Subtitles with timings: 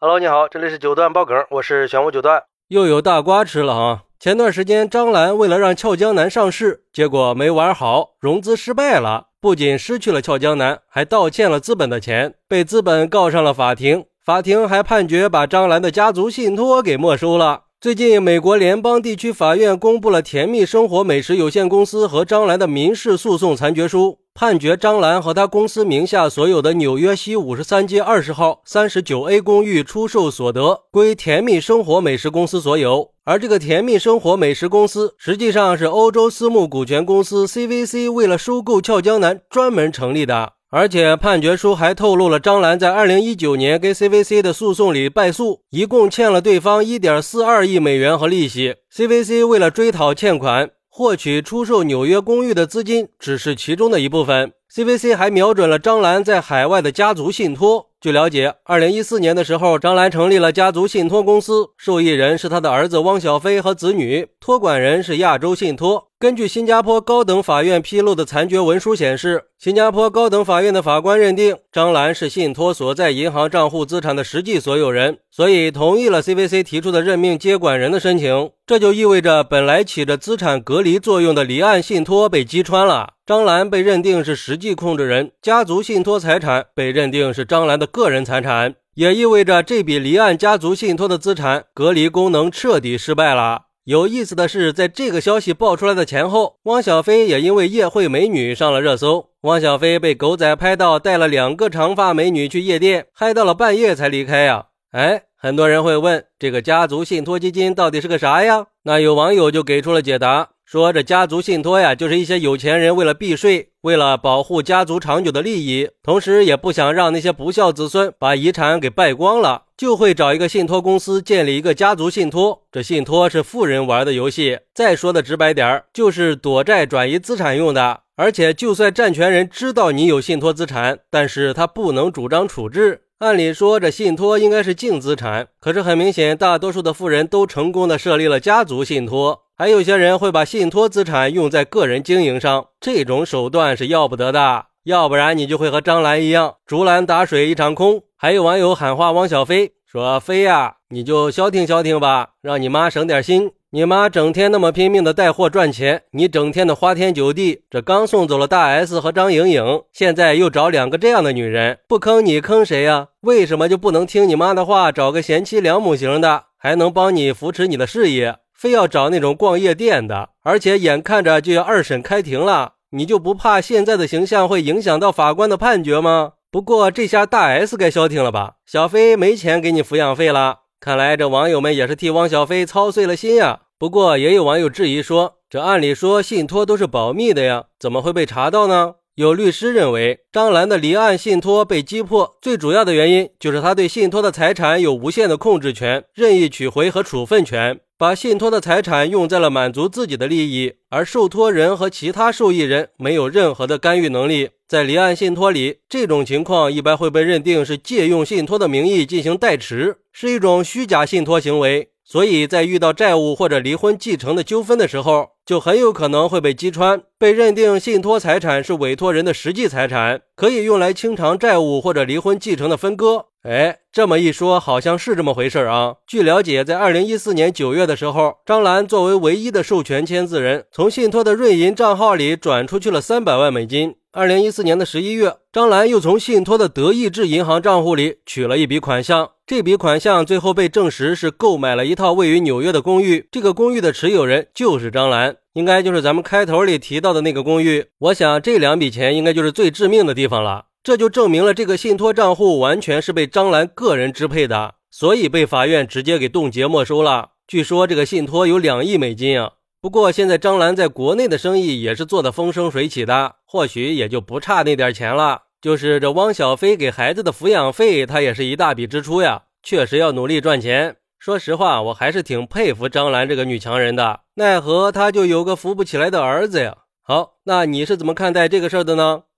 [0.00, 4.02] Hello，你好，这里是九段爆梗，我是玄武九段，又有大瓜吃了啊！
[4.20, 17.62] 前段时间张兰为了让俏江南上市，结果没玩好，融资失败了，不仅失去了俏江南，还倒欠了资本的钱，被资本告上了法庭，法庭还判决把张兰的家族信托给没收了。
[17.80, 33.10] 最近，美国联邦地区法院公布了甜蜜生活美食有限公司和张兰的民事诉讼裁决书，判决张兰和他公司名下所有的纽约西五十三街二十号三十九 A 公寓出售所得归甜蜜生活美食公司所有。
[33.24, 40.52] 而这个甜蜜生活美食公司实际上是欧洲私募股权公司 CVC 为了收购俏江南专门成立的。
[40.70, 48.76] 而且判决书还透露了张兰在二零一九年跟 CVC 的诉讼里败诉，一共欠了对方一点四二亿美元和利息。
[48.94, 54.52] CVC 为了追讨欠款，获取出售纽约公寓的资金只是其中的一部分。
[54.72, 57.87] CVC 还瞄准了张兰在海外的家族信托。
[58.00, 66.06] 据了解，二零一四年的时候，张兰成立了家族信托公司，受益人是他的儿子汪小菲和子女，托管人是亚洲信托。
[66.16, 78.50] 根据新加坡高等法院披露的裁决文书显示，新加坡高等法院的法官认定张兰是信托所在银行账户资产的实际所有人，所以同意了 CVC 提出的任命接管人的申请。
[78.64, 83.14] 这就意味着，本来起着资产隔离作用的离岸信托被击穿了。
[83.28, 93.64] 张兰被认定是实际控制人，家族信托财产被认定是张兰的个人财产，也意味着这笔离岸家族信托的资产隔离功能彻底失败了。
[93.84, 99.26] 有意思的是，在这个消息爆出来的前后，汪小菲也因为夜会美女上了热搜。
[99.42, 104.68] 汪小菲被狗仔拍到带了两个长发美女去夜店，嗨到了半夜才离开呀。
[104.92, 108.68] 哎，很多人会问，这个家族信托基金到底是个啥呀？
[108.84, 110.48] 那有网友就给出了解答。
[110.70, 122.64] 说这家族信托呀，就是一些有钱人为了避税，为了保护家族长久的利益，同时也不想让那些不孝子孙把遗产给败光了，就会找一个信托公司建立一个家族信托。
[122.70, 128.00] 这信托是富人玩的游戏，再说的直白点儿，就是躲债转移资产用的。
[128.16, 133.04] 而且，就算债权人知道你有信托资产，但是他不能主张处置。
[133.18, 139.42] 按理说，这信托应该是净资产，可是很明显，大多数的富人都成功的设立了家族信托。
[139.56, 144.66] 还有些人会把信托资产用在个人经营上，这种手段是要不得的。
[144.84, 148.02] 要不然你就会和张兰一样，竹篮打水一场空。
[148.16, 153.50] 还有网友喊话汪小菲说：“飞呀，你就消停消停吧，让你妈省点心。
[153.70, 157.64] 你妈整天那么拼命的带货赚钱，你整天的花天酒地。
[157.68, 163.08] 这刚送走了大 S 和张颖颖，现在又找两个这样的女人，不坑你坑谁呀？
[163.20, 176.32] 为什么就不能听你妈的话，找个贤妻良母型的，还能帮你扶持你的事业？”非要找那种逛夜店的，而且眼看着就要二审开庭了，你就不怕现在的形象会影响到法官的判决吗？
[176.50, 178.54] 不过这下大 S 该消停了吧？
[178.64, 183.62] 小飞没钱给你抚养费了，看来这网友们也是替汪小菲操碎了心呀。
[183.78, 188.94] 不过也有网友质疑说，这按理说信托都是保密的呀，怎么会被查到呢？
[189.16, 204.50] 有律师认为，张兰的离岸信托被击破，最主要的原因就是她对信托的财产有无限的控制权、任意取回和处分权，把信托的财产用在了满足自己的利益，而受托人和其他受益人没有任何的干预能力。
[204.68, 211.88] 在离岸信托里，这种情况一般会被认定是借用信托的名义进行代持，是一种虚假信托行为。
[212.04, 223.26] 所以在遇到债务或者离婚继承的纠纷的时候，就很有可能会被击穿，被认定信托财产是委托人的实际财产，可以用来清偿债务或者离婚继承的分割。
[223.48, 225.94] 哎，这么一说，好像是这么回事啊。
[226.06, 233.94] 据了解，在二零一四年九月的时候，张兰作为唯一的授权签字人，从信托的瑞银账号里转出去了三百万美金。
[234.12, 239.30] 二零一四年的十一月，张兰又从信托的德意志银行账户里取了一笔款项。
[239.46, 247.86] 这笔款项最后被证实是购买了一套位于纽约的公寓，这个公寓的持有人就是张兰，应该就是咱们开头里提到的那个公寓。
[248.00, 257.30] 我想这两笔钱应该就是最致命的地方了，这就证明了这个信托账户完全是被张兰个人支配的，所以被法院直接给冻结没收了。
[257.46, 265.42] 据说这个信托有两亿美金啊，不过现在张兰在国内的生意也是做得风生水起的，或许也就不差那点钱了。
[265.60, 269.42] 就是这汪小菲给孩子的抚养费，他也是一大笔支出呀。
[269.62, 270.96] 确实要努力赚钱。
[271.18, 274.20] 说实话，我还是挺佩服张兰这个女强人的。
[274.34, 276.76] 奈何她就有个扶不起来的儿子呀。
[277.02, 279.22] 好，那你是怎么看待这个事儿的呢？